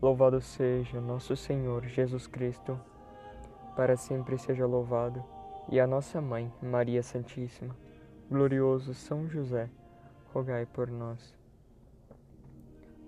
[0.00, 2.78] Louvado seja nosso Senhor Jesus Cristo,
[3.74, 5.24] para sempre seja louvado,
[5.68, 7.74] e a nossa mãe, Maria Santíssima.
[8.30, 9.68] Glorioso São José,
[10.32, 11.34] rogai por nós.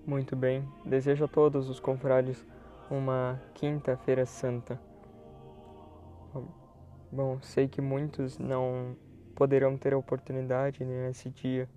[0.07, 2.45] Muito bem, desejo a todos os confrades
[2.91, 4.81] uma quinta-feira santa.
[7.13, 8.97] Bom, sei que muitos não
[9.37, 11.69] poderão ter a oportunidade nesse dia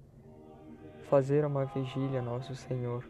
[1.03, 3.07] fazer uma vigília Nosso Senhor,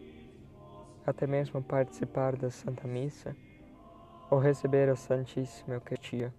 [1.05, 3.35] até mesmo participar da Santa Missa
[4.29, 6.33] ou receber a Santíssima Eucaristia.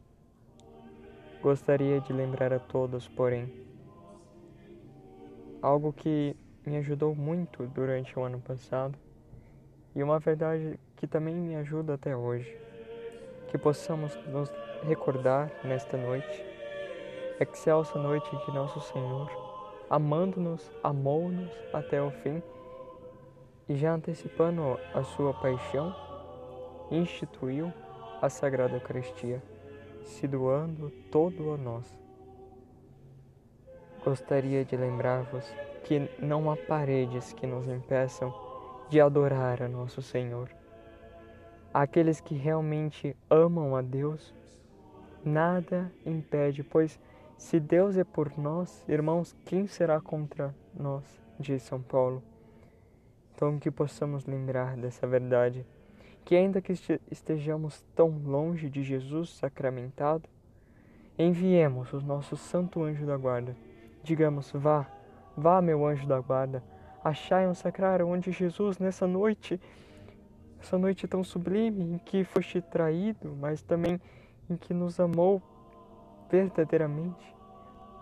[1.43, 3.53] Gostaria de lembrar a todos, porém,
[5.61, 8.99] algo que me ajudou muito durante o ano passado
[9.95, 12.59] e uma verdade que também me ajuda até hoje.
[13.49, 14.51] Que possamos nos
[14.83, 16.45] recordar nesta noite,
[17.39, 19.31] excelsa noite de Nosso Senhor,
[19.89, 22.43] amando-nos, amou-nos até o fim
[23.69, 25.95] e já antecipando a sua paixão,
[26.91, 27.73] instituiu
[28.21, 29.43] a Sagrada Eucaristia,
[30.03, 31.99] se doando todo a nós.
[34.05, 35.51] Gostaria de lembrar-vos
[35.83, 38.35] que não há paredes que nos impeçam
[38.89, 40.51] de adorar a nosso Senhor.
[41.73, 44.35] Aqueles que realmente amam a Deus,
[45.25, 47.01] nada impede, pois
[47.37, 51.03] se Deus é por nós, irmãos, quem será contra nós?
[51.39, 52.23] Diz São Paulo.
[53.35, 55.67] Então, que possamos lembrar dessa verdade,
[56.25, 56.73] que ainda que
[57.11, 60.29] estejamos tão longe de Jesus sacramentado,
[61.19, 63.57] enviemos o nosso santo anjo da guarda.
[64.05, 64.87] Digamos: Vá,
[65.37, 66.63] vá, meu anjo da guarda,
[67.03, 69.61] achai um sacrário onde Jesus, nessa noite,
[70.61, 74.01] essa noite tão sublime, em que foste traído, mas também
[74.49, 75.43] em que nos amou
[76.31, 77.35] verdadeiramente,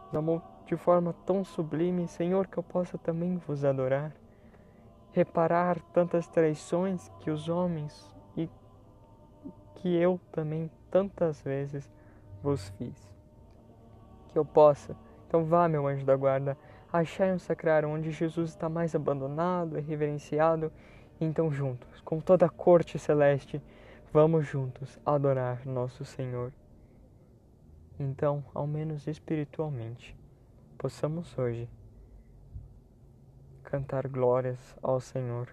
[0.06, 4.12] nos amou de forma tão sublime, Senhor, que eu possa também vos adorar
[5.12, 8.48] reparar tantas traições que os homens e
[9.76, 11.88] que eu também tantas vezes
[12.42, 13.10] vos fiz.
[14.28, 14.96] Que eu possa,
[15.28, 16.56] então vá, meu anjo da guarda,
[16.92, 20.72] achai um sacrário onde Jesus está mais abandonado e reverenciado,
[21.20, 23.62] então juntos, com toda a corte celeste,
[24.12, 26.52] vamos juntos adorar nosso Senhor.
[27.98, 30.16] Então, ao menos espiritualmente,
[30.78, 31.68] possamos hoje
[33.72, 35.48] cantar glórias ao Senhor.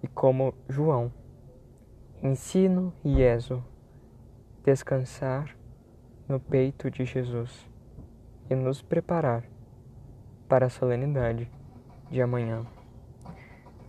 [0.00, 1.12] E como João,
[2.22, 3.20] ensino e
[4.62, 5.56] descansar
[6.28, 7.68] no peito de Jesus
[8.48, 9.42] e nos preparar
[10.48, 11.50] para a solenidade
[12.08, 12.64] de amanhã.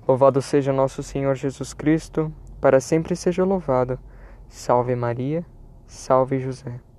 [0.07, 3.99] Louvado seja nosso Senhor Jesus Cristo, para sempre seja louvado.
[4.49, 5.45] Salve Maria,
[5.85, 6.90] salve José.